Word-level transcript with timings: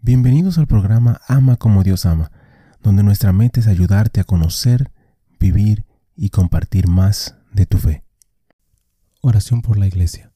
Bienvenidos 0.00 0.58
al 0.58 0.68
programa 0.68 1.20
Ama 1.26 1.56
como 1.56 1.82
Dios 1.82 2.06
ama, 2.06 2.30
donde 2.84 3.02
nuestra 3.02 3.32
meta 3.32 3.58
es 3.58 3.66
ayudarte 3.66 4.20
a 4.20 4.24
conocer, 4.24 4.92
vivir 5.40 5.84
y 6.14 6.30
compartir 6.30 6.86
más 6.86 7.36
de 7.52 7.66
tu 7.66 7.78
fe. 7.78 8.04
Oración 9.22 9.60
por 9.60 9.76
la 9.76 9.88
Iglesia. 9.88 10.32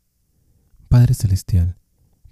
Padre 0.88 1.14
Celestial, 1.14 1.79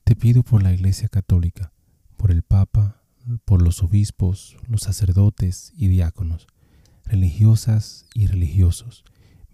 te 0.03 0.16
pido 0.16 0.43
por 0.43 0.64
la 0.64 0.72
Iglesia 0.72 1.08
Católica, 1.08 1.72
por 2.16 2.32
el 2.32 2.43
Papa, 2.43 3.04
por 3.44 3.62
los 3.62 3.81
obispos, 3.85 4.56
los 4.67 4.83
sacerdotes 4.83 5.72
y 5.76 5.87
diáconos, 5.87 6.49
religiosas 7.04 8.06
y 8.12 8.26
religiosos, 8.26 9.04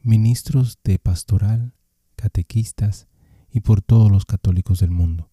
ministros 0.03 0.79
de 0.83 0.99
pastoral, 0.99 1.75
catequistas 2.17 3.07
y 3.51 3.61
por 3.61 3.83
todos 3.83 4.11
los 4.11 4.25
católicos 4.25 4.81
del 4.81 4.91
mundo. 4.91 5.31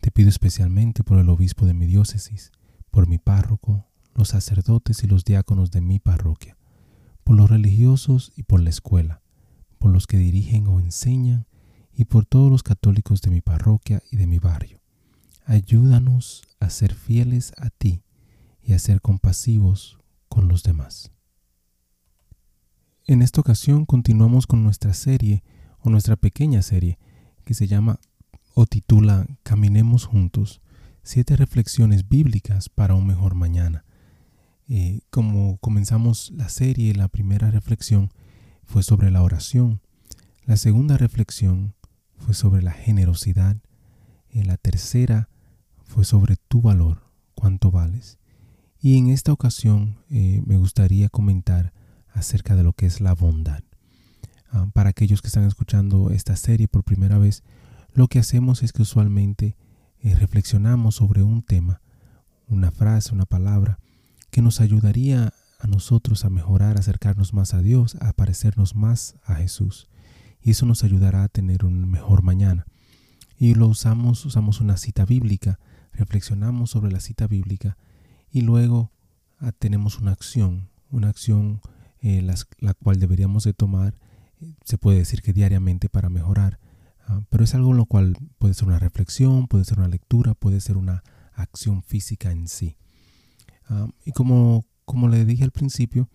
Te 0.00 0.10
pido 0.10 0.28
especialmente 0.30 1.04
por 1.04 1.18
el 1.18 1.28
obispo 1.28 1.66
de 1.66 1.74
mi 1.74 1.86
diócesis, 1.86 2.52
por 2.90 3.06
mi 3.06 3.18
párroco, 3.18 3.86
los 4.14 4.28
sacerdotes 4.28 5.04
y 5.04 5.06
los 5.06 5.24
diáconos 5.24 5.70
de 5.70 5.80
mi 5.80 5.98
parroquia, 5.98 6.56
por 7.22 7.36
los 7.36 7.50
religiosos 7.50 8.32
y 8.34 8.44
por 8.44 8.60
la 8.60 8.70
escuela, 8.70 9.22
por 9.78 9.92
los 9.92 10.06
que 10.06 10.16
dirigen 10.16 10.66
o 10.66 10.80
enseñan 10.80 11.46
y 11.92 12.06
por 12.06 12.24
todos 12.24 12.50
los 12.50 12.62
católicos 12.62 13.20
de 13.20 13.30
mi 13.30 13.40
parroquia 13.40 14.02
y 14.10 14.16
de 14.16 14.26
mi 14.26 14.38
barrio. 14.38 14.80
Ayúdanos 15.44 16.42
a 16.60 16.70
ser 16.70 16.94
fieles 16.94 17.52
a 17.58 17.70
ti 17.70 18.02
y 18.62 18.72
a 18.72 18.78
ser 18.78 19.00
compasivos 19.00 19.98
con 20.28 20.48
los 20.48 20.62
demás. 20.62 21.12
En 23.06 23.20
esta 23.20 23.40
ocasión 23.40 23.84
continuamos 23.84 24.46
con 24.46 24.62
nuestra 24.62 24.94
serie 24.94 25.42
o 25.80 25.90
nuestra 25.90 26.16
pequeña 26.16 26.62
serie 26.62 26.98
que 27.44 27.54
se 27.54 27.66
llama 27.66 27.98
o 28.54 28.66
titula 28.66 29.26
Caminemos 29.42 30.04
juntos, 30.04 30.60
siete 31.02 31.36
reflexiones 31.36 32.08
bíblicas 32.08 32.68
para 32.68 32.94
un 32.94 33.06
mejor 33.06 33.34
mañana. 33.34 33.84
Eh, 34.68 35.00
como 35.10 35.58
comenzamos 35.58 36.30
la 36.36 36.48
serie, 36.48 36.94
la 36.94 37.08
primera 37.08 37.50
reflexión 37.50 38.10
fue 38.64 38.82
sobre 38.82 39.10
la 39.10 39.22
oración, 39.22 39.80
la 40.44 40.56
segunda 40.56 40.96
reflexión 40.96 41.74
fue 42.16 42.34
sobre 42.34 42.62
la 42.62 42.72
generosidad, 42.72 43.56
y 44.32 44.44
la 44.44 44.56
tercera 44.56 45.28
fue 45.82 46.04
sobre 46.04 46.36
tu 46.36 46.62
valor, 46.62 47.02
cuánto 47.34 47.70
vales. 47.70 48.18
Y 48.80 48.96
en 48.96 49.08
esta 49.08 49.32
ocasión 49.32 49.98
eh, 50.08 50.42
me 50.46 50.56
gustaría 50.56 51.08
comentar 51.08 51.72
acerca 52.12 52.56
de 52.56 52.62
lo 52.62 52.72
que 52.72 52.86
es 52.86 53.00
la 53.00 53.14
bondad. 53.14 53.62
Ah, 54.52 54.68
para 54.72 54.90
aquellos 54.90 55.20
que 55.20 55.28
están 55.28 55.44
escuchando 55.44 56.10
esta 56.10 56.36
serie 56.36 56.68
por 56.68 56.84
primera 56.84 57.18
vez, 57.18 57.42
lo 57.94 58.08
que 58.08 58.18
hacemos 58.18 58.62
es 58.62 58.72
que 58.72 58.82
usualmente 58.82 59.56
eh, 60.02 60.14
reflexionamos 60.14 60.96
sobre 60.96 61.22
un 61.22 61.42
tema, 61.42 61.80
una 62.46 62.70
frase, 62.70 63.12
una 63.12 63.26
palabra, 63.26 63.78
que 64.30 64.42
nos 64.42 64.60
ayudaría 64.60 65.32
a 65.58 65.66
nosotros 65.66 66.24
a 66.24 66.30
mejorar, 66.30 66.76
a 66.76 66.80
acercarnos 66.80 67.34
más 67.34 67.52
a 67.52 67.60
Dios, 67.60 67.96
a 68.00 68.12
parecernos 68.12 68.74
más 68.74 69.16
a 69.24 69.34
Jesús. 69.34 69.88
Y 70.42 70.52
eso 70.52 70.64
nos 70.66 70.84
ayudará 70.84 71.24
a 71.24 71.28
tener 71.28 71.64
un 71.64 71.90
mejor 71.90 72.22
mañana. 72.22 72.64
Y 73.38 73.54
lo 73.54 73.66
usamos, 73.66 74.24
usamos 74.24 74.60
una 74.60 74.76
cita 74.76 75.04
bíblica, 75.04 75.58
reflexionamos 75.92 76.70
sobre 76.70 76.92
la 76.92 77.00
cita 77.00 77.26
bíblica 77.26 77.76
y 78.30 78.42
luego 78.42 78.90
ah, 79.38 79.52
tenemos 79.52 79.98
una 79.98 80.12
acción, 80.12 80.68
una 80.90 81.08
acción 81.08 81.60
eh, 82.00 82.22
la 82.22 82.74
cual 82.74 82.98
deberíamos 83.00 83.44
de 83.44 83.52
tomar, 83.52 83.98
eh, 84.40 84.54
se 84.64 84.78
puede 84.78 84.98
decir 84.98 85.20
que 85.20 85.32
diariamente 85.32 85.88
para 85.88 86.08
mejorar 86.08 86.58
Ah, 87.10 87.22
pero 87.28 87.42
es 87.42 87.54
algo 87.56 87.72
lo 87.72 87.86
cual 87.86 88.16
puede 88.38 88.54
ser 88.54 88.68
una 88.68 88.78
reflexión, 88.78 89.48
puede 89.48 89.64
ser 89.64 89.78
una 89.78 89.88
lectura, 89.88 90.34
puede 90.34 90.60
ser 90.60 90.76
una 90.76 91.02
acción 91.34 91.82
física 91.82 92.30
en 92.30 92.46
sí. 92.46 92.76
Ah, 93.68 93.88
y 94.04 94.12
como, 94.12 94.64
como 94.84 95.08
le 95.08 95.24
dije 95.24 95.42
al 95.42 95.50
principio, 95.50 96.08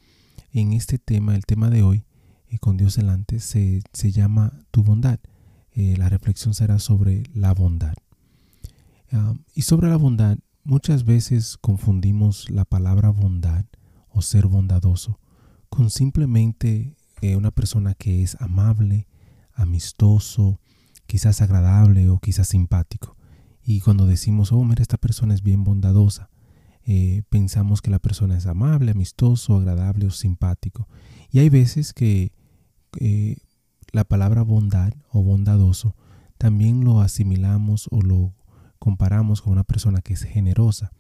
en 0.53 0.71
este 0.71 0.97
tema, 0.97 1.35
el 1.35 1.45
tema 1.45 1.69
de 1.69 1.83
hoy, 1.83 2.05
eh, 2.47 2.59
con 2.59 2.77
Dios 2.77 2.95
delante, 2.95 3.42
se, 3.42 3.81
se 3.92 4.11
llama 4.14 4.53
tu 4.71 4.83
bondad. 4.83 5.20
Eh, 5.73 5.97
la 5.97 6.08
reflexión 6.08 6.53
será 6.53 6.80
sobre 6.80 7.23
la 7.33 7.53
bondad. 7.53 7.95
Ah, 9.11 9.33
y 9.53 9.64
sobre 9.64 9.89
la 9.89 9.97
bondad, 9.97 10.37
muchas 10.64 11.03
veces 11.03 11.58
confundimos 11.58 12.49
la 12.49 12.64
palabra 12.64 13.09
bondad 13.09 13.65
o 14.08 14.21
ser 14.21 14.47
bondadoso 14.47 15.20
con 15.67 15.89
simplemente 15.89 16.95
eh, 17.21 17.36
una 17.36 17.52
persona 17.52 17.95
que 17.95 18.23
es 18.23 18.39
amable, 18.39 19.09
amistoso, 19.53 20.61
quizás 21.15 21.42
agradable 21.42 22.09
o 22.09 22.20
quizás 22.20 22.49
simpático. 22.49 23.15
Y 23.64 23.80
cuando 23.80 24.05
decimos, 24.05 24.52
oh, 24.52 24.65
mira, 24.65 24.81
esta 24.81 24.98
persona 24.98 25.33
es 25.33 25.43
bien 25.43 25.64
bondadosa, 25.64 26.30
eh, 26.83 27.23
pensamos 27.30 27.81
que 27.81 27.89
la 27.89 27.99
persona 27.99 28.36
es 28.36 28.45
amable, 28.48 28.92
amistoso, 28.92 29.55
agradable 29.55 30.08
o 30.08 30.11
simpático. 30.11 30.89
Y 31.31 31.39
hay 31.39 31.48
veces 31.48 31.93
que 31.93 32.33
eh, 32.99 33.37
la 33.93 34.03
palabra 34.03 34.42
bondad 34.42 34.92
o 35.09 35.23
bondadoso 35.23 35.95
también 36.37 36.83
lo 36.83 36.99
asimilamos 36.99 37.87
o 37.92 38.02
lo 38.02 38.33
comparamos 38.77 39.42
con 39.42 39.53
una 39.53 39.64
persona 39.64 40.02
que 40.02 40.15
es 40.15 40.23
generosa. 40.23 40.92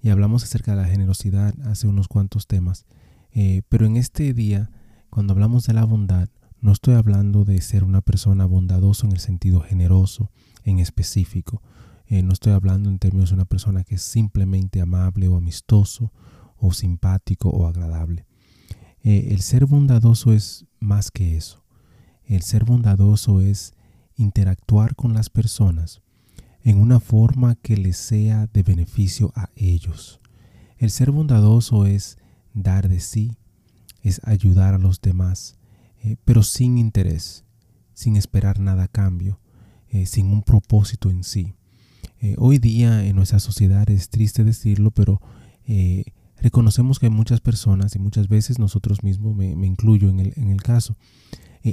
Y 0.00 0.10
hablamos 0.10 0.44
acerca 0.44 0.76
de 0.76 0.82
la 0.82 0.88
generosidad 0.88 1.60
hace 1.62 1.88
unos 1.88 2.06
cuantos 2.06 2.46
temas. 2.46 2.86
Eh, 3.32 3.62
pero 3.68 3.84
en 3.84 3.96
este 3.96 4.32
día, 4.32 4.70
cuando 5.10 5.32
hablamos 5.32 5.66
de 5.66 5.72
la 5.72 5.84
bondad, 5.84 6.28
no 6.66 6.72
estoy 6.72 6.94
hablando 6.94 7.44
de 7.44 7.60
ser 7.60 7.84
una 7.84 8.00
persona 8.00 8.44
bondadoso 8.44 9.06
en 9.06 9.12
el 9.12 9.20
sentido 9.20 9.60
generoso, 9.60 10.32
en 10.64 10.80
específico. 10.80 11.62
Eh, 12.08 12.24
no 12.24 12.32
estoy 12.32 12.54
hablando 12.54 12.90
en 12.90 12.98
términos 12.98 13.30
de 13.30 13.36
una 13.36 13.44
persona 13.44 13.84
que 13.84 13.94
es 13.94 14.02
simplemente 14.02 14.80
amable 14.80 15.28
o 15.28 15.36
amistoso 15.36 16.12
o 16.56 16.72
simpático 16.72 17.50
o 17.50 17.68
agradable. 17.68 18.26
Eh, 19.04 19.28
el 19.30 19.42
ser 19.42 19.66
bondadoso 19.66 20.32
es 20.32 20.66
más 20.80 21.12
que 21.12 21.36
eso. 21.36 21.62
El 22.24 22.42
ser 22.42 22.64
bondadoso 22.64 23.40
es 23.40 23.74
interactuar 24.16 24.96
con 24.96 25.14
las 25.14 25.30
personas 25.30 26.02
en 26.64 26.78
una 26.78 26.98
forma 26.98 27.54
que 27.54 27.76
les 27.76 27.96
sea 27.96 28.48
de 28.48 28.64
beneficio 28.64 29.32
a 29.36 29.50
ellos. 29.54 30.20
El 30.78 30.90
ser 30.90 31.12
bondadoso 31.12 31.86
es 31.86 32.18
dar 32.54 32.88
de 32.88 32.98
sí, 32.98 33.38
es 34.02 34.20
ayudar 34.24 34.74
a 34.74 34.78
los 34.78 35.00
demás, 35.00 35.55
eh, 36.06 36.16
pero 36.24 36.44
sin 36.44 36.78
interés, 36.78 37.44
sin 37.92 38.14
esperar 38.14 38.60
nada 38.60 38.84
a 38.84 38.88
cambio, 38.88 39.40
eh, 39.88 40.06
sin 40.06 40.28
un 40.28 40.44
propósito 40.44 41.10
en 41.10 41.24
sí. 41.24 41.56
Eh, 42.20 42.36
hoy 42.38 42.58
día 42.58 43.04
en 43.04 43.16
nuestra 43.16 43.40
sociedad 43.40 43.90
es 43.90 44.08
triste 44.08 44.44
decirlo, 44.44 44.92
pero 44.92 45.20
reconocemos 46.36 47.00
que 47.00 47.06
hay 47.06 47.10
muchas 47.10 47.40
personas 47.40 47.96
y 47.96 47.98
muchas 47.98 48.28
veces 48.28 48.60
nosotros 48.60 49.02
mismos, 49.02 49.34
me, 49.34 49.50
incluyo 49.66 50.08
en 50.08 50.20
el, 50.20 50.32
en 50.36 50.50
el 50.50 50.62
caso, 50.62 50.96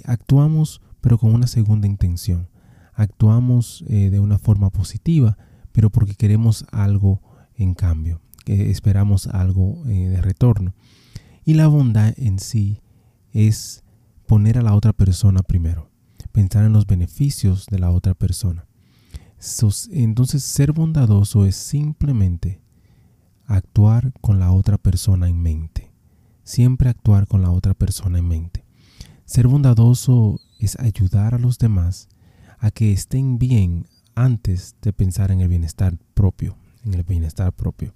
actuamos 0.06 0.82
pero 1.00 1.20
con 1.20 1.32
una 1.32 1.46
segunda 1.46 1.86
intención. 1.86 2.50
Actuamos 2.96 3.86
de 3.88 4.20
una 4.20 4.40
forma 4.40 4.72
positiva, 4.72 5.38
pero 5.74 5.92
porque 5.92 6.16
queremos 6.16 6.66
algo 6.72 7.22
en 7.56 7.76
cambio, 7.76 8.20
que 8.46 8.72
esperamos 8.72 9.28
algo 9.28 9.84
de 9.86 10.20
retorno. 10.22 10.74
Y 11.46 11.54
la 11.54 11.68
bondad 11.68 12.16
en 12.18 12.40
sí 12.40 12.82
es 13.32 13.83
poner 14.34 14.58
a 14.58 14.64
la 14.64 14.74
otra 14.74 14.94
persona 14.94 15.44
primero, 15.44 15.92
pensar 16.32 16.66
en 16.66 16.74
los 16.74 16.88
beneficios 16.88 17.68
de 17.68 17.78
la 17.78 17.92
otra 17.92 18.16
persona. 18.16 18.66
Entonces 19.92 20.44
ser 20.44 20.72
bondadoso 20.72 21.46
es 21.46 21.56
simplemente 21.56 22.60
actuar 23.46 24.12
con 24.22 24.40
la 24.40 24.52
otra 24.52 24.80
persona 24.80 25.30
en 25.30 25.40
mente. 25.40 25.92
Siempre 26.44 26.90
actuar 26.90 27.28
con 27.28 27.44
la 27.44 27.52
otra 27.52 27.76
persona 27.76 28.18
en 28.18 28.28
mente. 28.28 28.66
Ser 29.26 29.48
bondadoso 29.48 30.40
es 30.58 30.80
ayudar 30.80 31.36
a 31.36 31.38
los 31.38 31.60
demás 31.60 32.10
a 32.58 32.72
que 32.72 32.92
estén 32.92 33.38
bien 33.38 33.86
antes 34.16 34.76
de 34.82 34.94
pensar 34.94 35.30
en 35.30 35.42
el 35.42 35.48
bienestar 35.48 35.96
propio, 36.16 36.58
en 36.84 36.96
el 36.96 37.04
bienestar 37.04 37.54
propio. 37.54 37.94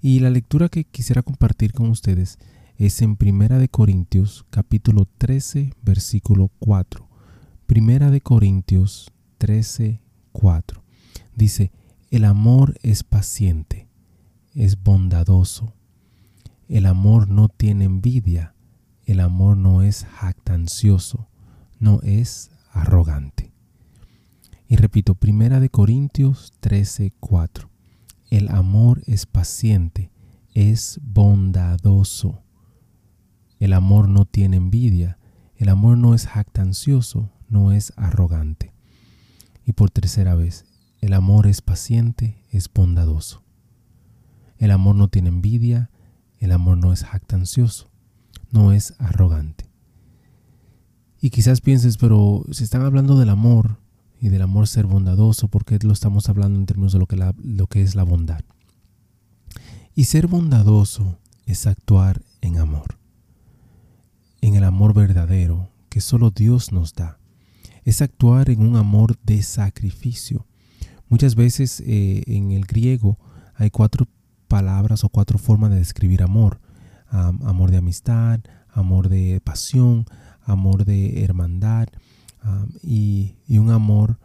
Y 0.00 0.20
la 0.20 0.30
lectura 0.30 0.70
que 0.70 0.84
quisiera 0.84 1.22
compartir 1.22 1.74
con 1.74 1.90
ustedes 1.90 2.38
es 2.78 3.02
en 3.02 3.14
Primera 3.14 3.58
de 3.58 3.68
Corintios 3.68 4.44
capítulo 4.50 5.06
13 5.18 5.74
versículo 5.82 6.50
4. 6.58 7.08
Primera 7.66 8.10
de 8.10 8.20
Corintios 8.20 9.12
13 9.38 10.00
4. 10.32 10.82
Dice, 11.36 11.70
el 12.10 12.24
amor 12.24 12.76
es 12.82 13.04
paciente, 13.04 13.88
es 14.54 14.82
bondadoso. 14.82 15.72
El 16.68 16.86
amor 16.86 17.28
no 17.28 17.48
tiene 17.48 17.84
envidia, 17.84 18.54
el 19.04 19.20
amor 19.20 19.56
no 19.56 19.82
es 19.82 20.04
jactancioso, 20.04 21.28
no 21.78 22.00
es 22.02 22.50
arrogante. 22.72 23.52
Y 24.66 24.76
repito, 24.76 25.14
Primera 25.14 25.60
de 25.60 25.68
Corintios 25.68 26.52
13 26.58 27.12
4. 27.20 27.70
El 28.30 28.48
amor 28.48 29.02
es 29.06 29.26
paciente, 29.26 30.10
es 30.54 30.98
bondadoso 31.04 32.43
el 33.64 33.72
amor 33.72 34.10
no 34.10 34.26
tiene 34.26 34.58
envidia, 34.58 35.16
el 35.56 35.70
amor 35.70 35.96
no 35.96 36.14
es 36.14 36.26
jactancioso, 36.26 37.30
no 37.48 37.72
es 37.72 37.94
arrogante. 37.96 38.74
Y 39.64 39.72
por 39.72 39.88
tercera 39.90 40.34
vez, 40.34 40.66
el 41.00 41.14
amor 41.14 41.46
es 41.46 41.62
paciente, 41.62 42.44
es 42.50 42.70
bondadoso. 42.70 43.42
El 44.58 44.70
amor 44.70 44.96
no 44.96 45.08
tiene 45.08 45.30
envidia, 45.30 45.90
el 46.40 46.52
amor 46.52 46.76
no 46.76 46.92
es 46.92 47.04
jactancioso, 47.04 47.90
no 48.50 48.72
es 48.72 48.92
arrogante. 48.98 49.70
Y 51.22 51.30
quizás 51.30 51.62
pienses, 51.62 51.96
pero 51.96 52.44
si 52.50 52.64
están 52.64 52.82
hablando 52.82 53.18
del 53.18 53.30
amor 53.30 53.78
y 54.20 54.28
del 54.28 54.42
amor 54.42 54.68
ser 54.68 54.84
bondadoso, 54.84 55.48
¿por 55.48 55.64
qué 55.64 55.78
lo 55.82 55.94
estamos 55.94 56.28
hablando 56.28 56.58
en 56.58 56.66
términos 56.66 56.92
de 56.92 56.98
lo 56.98 57.06
que, 57.06 57.16
lo 57.16 57.66
que 57.66 57.80
es 57.80 57.94
la 57.94 58.02
bondad? 58.02 58.42
Y 59.94 60.04
ser 60.04 60.26
bondadoso 60.26 61.18
es 61.46 61.66
actuar 61.66 62.20
en 62.42 62.58
amor, 62.58 62.98
en 64.46 64.56
el 64.56 64.64
amor 64.64 64.92
verdadero 64.92 65.70
que 65.88 66.02
solo 66.02 66.30
Dios 66.30 66.70
nos 66.70 66.92
da. 66.92 67.18
Es 67.84 68.02
actuar 68.02 68.50
en 68.50 68.60
un 68.60 68.76
amor 68.76 69.16
de 69.22 69.42
sacrificio. 69.42 70.46
Muchas 71.08 71.34
veces 71.34 71.82
eh, 71.86 72.22
en 72.26 72.50
el 72.50 72.66
griego 72.66 73.18
hay 73.54 73.70
cuatro 73.70 74.06
palabras 74.46 75.02
o 75.02 75.08
cuatro 75.08 75.38
formas 75.38 75.70
de 75.70 75.78
describir 75.78 76.22
amor. 76.22 76.60
amor 77.08 77.70
de 77.70 77.78
amistad, 77.78 78.40
amor 78.70 79.08
de 79.08 79.40
pasión, 79.40 80.04
amor 80.42 80.84
de 80.84 81.22
hermandad 81.24 81.88
y, 82.82 83.36
y, 83.46 83.58
un 83.58 83.70
amor 83.70 84.18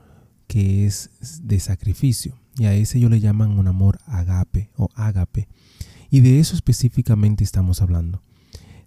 que 0.47 0.85
es 0.85 1.11
de 1.43 1.59
sacrificio. 1.61 2.37
Y 2.57 2.65
a 2.65 2.73
ese 2.73 2.99
yo 2.99 3.07
le 3.07 3.21
llaman 3.21 3.57
un 3.57 3.67
amor 3.67 3.99
agape 4.05 4.69
o 4.75 4.89
ágape. 4.95 5.47
Y 6.09 6.19
de 6.19 6.39
eso 6.39 6.55
específicamente 6.55 7.45
estamos 7.45 7.81
hablando. 7.81 8.21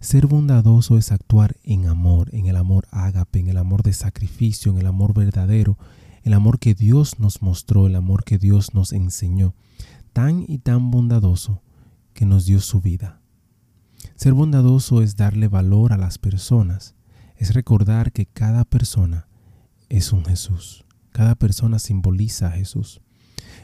Ser 0.03 0.27
bondadoso 0.27 0.99
es 0.99 1.13
actuar 1.13 1.57
en 1.63 1.87
amor, 1.87 2.29
en 2.35 2.47
el 2.47 2.57
amor 2.57 2.89
ágape, 2.91 3.39
en 3.39 3.47
el 3.47 3.57
amor 3.57 3.85
de 3.85 3.93
sacrificio, 3.93 4.73
en 4.73 4.79
el 4.79 4.87
amor 4.89 5.15
verdadero, 5.15 5.79
el 6.25 6.33
amor 6.33 6.59
que 6.59 6.75
Dios 6.75 7.21
nos 7.21 7.41
mostró, 7.41 7.87
el 7.87 7.95
amor 7.95 8.25
que 8.25 8.37
Dios 8.37 8.75
nos 8.75 8.93
enseñó, 8.93 9.55
tan 10.13 10.45
y 10.49 10.59
tan 10.59 10.91
bondadoso 10.91 11.63
que 12.15 12.27
nos 12.27 12.47
dio 12.47 12.59
su 12.61 12.81
vida. 12.81 13.21
Ser 14.17 14.35
bondadoso 14.35 15.03
es 15.03 15.15
darle 15.15 15.47
valor 15.47 15.93
a 15.93 15.99
las 15.99 16.19
personas, 16.19 16.97
es 17.37 17.55
recordar 17.55 18.11
que 18.11 18.27
cada 18.27 18.65
persona 18.65 19.29
es 19.89 20.13
un 20.13 20.25
Jesús, 20.25 20.85
cada 21.13 21.37
persona 21.37 21.79
simboliza 21.79 22.49
a 22.49 22.51
Jesús. 22.51 23.01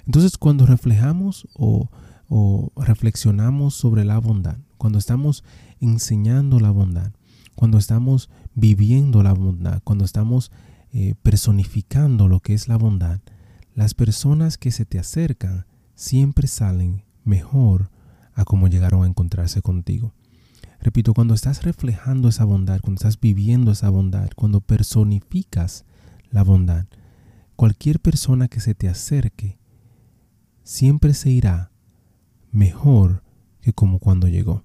Entonces 0.07 0.39
cuando 0.39 0.67
reflejamos 0.67 1.49
o, 1.55 1.91
o 2.29 2.73
reflexionamos 2.77 3.75
sobre 3.75 4.05
la 4.05 4.19
bondad, 4.19 4.59
cuando 4.77 4.99
estamos 4.99 5.45
enseñando 5.81 6.61
la 6.61 6.71
bondad, 6.71 7.13
cuando 7.55 7.79
estamos 7.79 8.31
viviendo 8.55 9.23
la 9.23 9.33
bondad, 9.33 9.81
cuando 9.83 10.05
estamos 10.05 10.53
eh, 10.93 11.15
personificando 11.23 12.29
lo 12.29 12.41
que 12.41 12.55
es 12.55 12.69
la 12.69 12.77
bondad, 12.77 13.21
las 13.75 13.95
personas 13.95 14.59
que 14.59 14.71
se 14.71 14.85
te 14.85 14.99
acercan 14.99 15.67
siempre 15.95 16.49
salen 16.49 17.05
mejor 17.25 17.91
a 18.35 18.45
como 18.45 18.69
llegaron 18.69 19.03
a 19.03 19.07
encontrarse 19.07 19.63
contigo. 19.63 20.15
Repito, 20.81 21.13
cuando 21.15 21.35
estás 21.35 21.65
reflejando 21.65 22.29
esa 22.29 22.45
bondad, 22.45 22.81
cuando 22.81 22.99
estás 22.99 23.19
viviendo 23.19 23.73
esa 23.73 23.91
bondad, 23.91 24.31
cuando 24.37 24.61
personificas 24.61 25.85
la 26.31 26.45
bondad, 26.45 26.87
cualquier 27.57 27.99
persona 27.99 28.47
que 28.47 28.61
se 28.61 28.75
te 28.75 28.89
acerque 28.89 29.59
siempre 30.63 31.15
se 31.15 31.31
irá 31.31 31.73
mejor 32.51 33.23
que 33.61 33.73
como 33.73 33.99
cuando 33.99 34.29
llegó. 34.29 34.65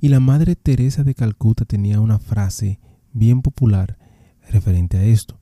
Y 0.00 0.08
la 0.08 0.20
Madre 0.20 0.56
Teresa 0.56 1.04
de 1.04 1.14
Calcuta 1.14 1.64
tenía 1.64 2.00
una 2.00 2.18
frase 2.18 2.80
bien 3.12 3.42
popular 3.42 3.98
referente 4.50 4.96
a 4.96 5.04
esto. 5.04 5.38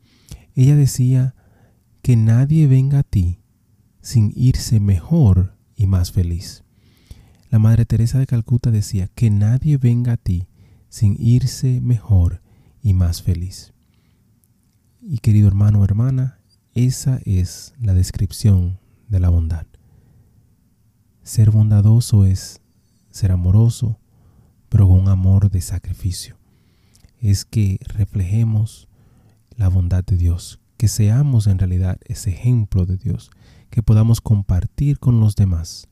Ella 0.54 0.76
decía 0.76 1.34
que 2.02 2.16
nadie 2.16 2.66
venga 2.66 3.00
a 3.00 3.02
ti 3.02 3.40
sin 4.02 4.32
irse 4.34 4.80
mejor 4.80 5.56
y 5.76 5.86
más 5.86 6.12
feliz. 6.12 6.64
La 7.50 7.58
Madre 7.58 7.84
Teresa 7.84 8.18
de 8.18 8.26
Calcuta 8.26 8.70
decía 8.70 9.08
que 9.08 9.30
nadie 9.30 9.76
venga 9.76 10.12
a 10.12 10.16
ti 10.16 10.46
sin 10.88 11.16
irse 11.18 11.80
mejor 11.80 12.42
y 12.82 12.94
más 12.94 13.22
feliz. 13.22 13.72
Y 15.00 15.18
querido 15.18 15.48
hermano 15.48 15.80
o 15.80 15.84
hermana, 15.84 16.40
esa 16.74 17.20
es 17.24 17.74
la 17.80 17.94
descripción 17.94 18.78
de 19.08 19.20
la 19.20 19.28
bondad. 19.30 19.66
Ser 21.22 21.50
bondadoso 21.50 22.24
es 22.24 22.60
ser 23.10 23.32
amoroso, 23.32 23.98
pero 24.68 24.88
con 24.88 25.08
amor 25.08 25.50
de 25.50 25.60
sacrificio. 25.60 26.36
Es 27.20 27.44
que 27.44 27.78
reflejemos 27.84 28.88
la 29.56 29.68
bondad 29.68 30.04
de 30.04 30.16
Dios, 30.16 30.60
que 30.76 30.88
seamos 30.88 31.46
en 31.46 31.58
realidad 31.58 31.98
ese 32.06 32.30
ejemplo 32.30 32.86
de 32.86 32.96
Dios, 32.96 33.30
que 33.68 33.82
podamos 33.82 34.20
compartir 34.20 34.98
con 34.98 35.20
los 35.20 35.36
demás 35.36 35.88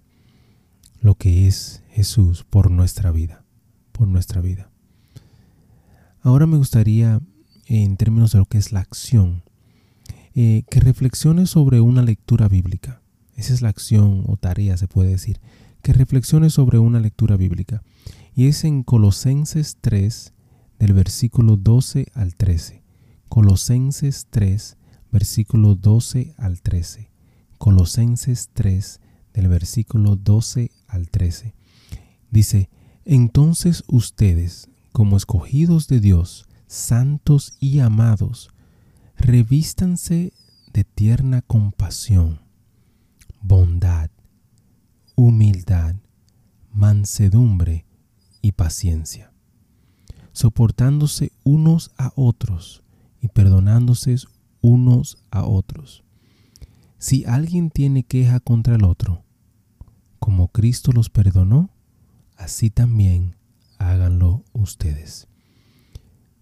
lo 1.01 1.15
que 1.15 1.47
es 1.47 1.83
Jesús 1.91 2.45
por 2.45 2.71
nuestra 2.71 3.13
vida, 3.13 3.45
por 3.93 4.09
nuestra 4.09 4.41
vida. 4.41 4.71
Ahora 6.23 6.47
me 6.47 6.57
gustaría, 6.57 7.21
en 7.67 7.97
términos 7.97 8.33
de 8.33 8.39
lo 8.39 8.47
que 8.47 8.59
es 8.59 8.73
la 8.73 8.81
acción, 8.81 9.43
eh, 10.35 10.65
que 10.71 10.81
reflexiones 10.81 11.51
sobre 11.51 11.81
una 11.81 12.03
lectura 12.03 12.49
bíblica. 12.49 13.03
Esa 13.39 13.55
es 13.55 13.63
la 13.63 13.69
acción 13.69 14.25
o 14.27 14.37
tarea, 14.37 14.77
se 14.77 14.89
puede 14.89 15.11
decir. 15.11 15.41
Que 15.81 15.93
reflexiones 15.93 16.55
sobre 16.55 16.81
una 16.81 16.99
lectura 16.99 17.37
bíblica 17.37 17.85
y 18.35 18.49
es 18.49 18.65
en 18.65 18.83
Colosenses 18.83 19.79
3 19.81 20.33
del 20.81 20.93
versículo 20.93 21.57
12 21.57 22.09
al 22.15 22.35
13. 22.35 22.83
Colosenses 23.29 24.27
3 24.31 24.77
versículo 25.13 25.77
12 25.77 26.35
al 26.37 26.61
13. 26.61 27.13
Colosenses 27.59 28.51
3 28.55 29.01
del 29.35 29.47
versículo 29.47 30.17
12 30.17 30.73
al 30.89 31.09
13. 31.09 31.55
Dice, 32.33 32.71
entonces 33.05 33.85
ustedes, 33.87 34.69
como 34.91 35.17
escogidos 35.17 35.87
de 35.87 36.01
Dios, 36.01 36.49
santos 36.67 37.57
y 37.61 37.79
amados, 37.79 38.51
revístanse 39.17 40.33
de 40.73 40.83
tierna 40.83 41.41
compasión, 41.43 42.48
bondad, 43.41 44.11
humildad, 45.15 45.97
mansedumbre, 46.73 47.85
y 48.43 48.53
paciencia, 48.53 49.33
soportándose 50.33 51.33
unos 51.45 51.93
a 51.99 52.13
otros 52.17 52.83
y 53.21 53.29
perdonándose 53.29 54.17
unos 54.61 55.19
a 55.31 55.45
otros. 55.45 56.05
Si 56.99 57.25
alguien 57.25 57.71
tiene 57.71 58.05
queja 58.05 58.41
contra 58.41 58.75
el 58.75 58.85
otro, 58.85 59.23
como 60.19 60.49
Cristo 60.49 60.93
los 60.93 61.11
perdonó, 61.11 61.71
así 62.37 62.71
también 62.71 63.37
háganlo 63.79 64.45
ustedes. 64.53 65.29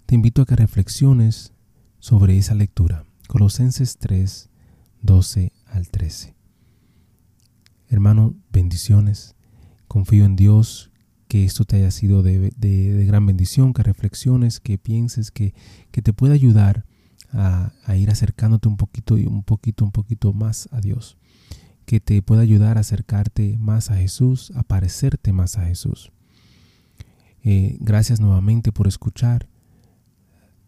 Te 0.06 0.14
invito 0.14 0.42
a 0.42 0.46
que 0.46 0.56
reflexiones 0.56 1.52
sobre 1.98 2.38
esa 2.38 2.54
lectura. 2.54 3.04
Colosenses 3.26 3.98
3, 3.98 4.48
12 5.02 5.52
al 5.66 5.88
13. 5.88 6.35
Hermano, 7.88 8.34
bendiciones. 8.52 9.36
Confío 9.86 10.24
en 10.24 10.36
Dios 10.36 10.90
que 11.28 11.44
esto 11.44 11.64
te 11.64 11.76
haya 11.76 11.90
sido 11.90 12.22
de, 12.22 13.04
gran 13.06 13.26
bendición, 13.26 13.72
que 13.72 13.82
reflexiones, 13.82 14.60
que 14.60 14.78
pienses, 14.78 15.30
que, 15.30 15.54
que 15.90 16.02
te 16.02 16.12
pueda 16.12 16.34
ayudar 16.34 16.84
a, 17.32 17.72
ir 17.96 18.10
acercándote 18.10 18.68
un 18.68 18.76
poquito 18.76 19.18
y 19.18 19.26
un 19.26 19.42
poquito, 19.42 19.84
un 19.84 19.92
poquito 19.92 20.32
más 20.32 20.68
a 20.72 20.80
Dios, 20.80 21.16
que 21.84 22.00
te 22.00 22.22
pueda 22.22 22.42
ayudar 22.42 22.76
a 22.76 22.80
acercarte 22.80 23.56
más 23.58 23.90
a 23.90 23.96
Jesús, 23.96 24.52
a 24.56 24.62
parecerte 24.62 25.32
más 25.32 25.56
a 25.58 25.66
Jesús. 25.66 26.12
Eh, 27.42 27.76
gracias 27.80 28.20
nuevamente 28.20 28.72
por 28.72 28.88
escuchar. 28.88 29.48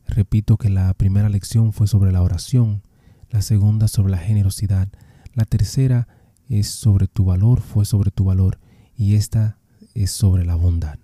Repito 0.07 0.57
que 0.57 0.71
la 0.71 0.95
primera 0.95 1.29
lección 1.29 1.73
fue 1.73 1.87
sobre 1.87 2.13
la 2.13 2.23
oración, 2.23 2.83
la 3.31 3.43
segunda 3.43 3.89
sobre 3.89 4.13
la 4.13 4.19
generosidad, 4.19 4.89
la 5.35 5.45
tercera 5.45 6.09
es 6.49 6.69
sobre 6.69 7.09
tu 7.09 7.25
valor, 7.25 7.61
fue 7.61 7.85
sobre 7.85 8.11
tu 8.11 8.25
valor, 8.25 8.59
y 8.97 9.15
esta 9.15 9.59
es 9.95 10.11
sobre 10.11 10.45
la 10.45 10.55
bondad. 10.55 10.99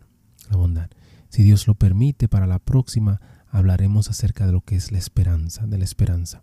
La 0.50 0.56
bondad. 0.56 0.90
Si 1.28 1.42
Dios 1.42 1.66
lo 1.66 1.74
permite, 1.74 2.28
para 2.28 2.46
la 2.46 2.58
próxima 2.58 3.20
hablaremos 3.50 4.08
acerca 4.10 4.46
de 4.46 4.52
lo 4.52 4.60
que 4.60 4.76
es 4.76 4.92
la 4.92 4.98
esperanza, 4.98 5.66
de 5.66 5.78
la 5.78 5.84
esperanza. 5.84 6.42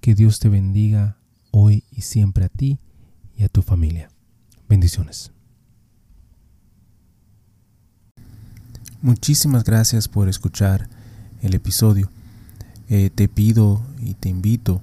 Que 0.00 0.14
Dios 0.14 0.38
te 0.38 0.48
bendiga 0.48 1.18
hoy 1.50 1.84
y 1.90 2.02
siempre 2.02 2.44
a 2.44 2.48
ti 2.48 2.78
y 3.36 3.44
a 3.44 3.48
tu 3.48 3.62
familia. 3.62 4.08
Bendiciones. 4.68 5.32
Muchísimas 9.02 9.64
gracias 9.64 10.08
por 10.08 10.28
escuchar 10.28 10.88
el 11.40 11.54
episodio. 11.54 12.10
Eh, 12.88 13.10
te 13.14 13.28
pido 13.28 13.82
y 13.98 14.14
te 14.14 14.28
invito 14.28 14.82